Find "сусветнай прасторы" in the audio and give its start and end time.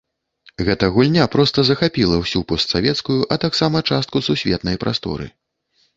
4.29-5.33